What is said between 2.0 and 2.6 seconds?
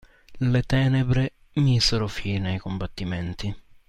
fine ai